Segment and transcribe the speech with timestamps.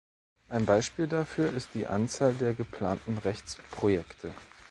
[0.49, 4.33] Ein Beispiel dafür ist die Anzahl der geplanten Rechtsprojekte.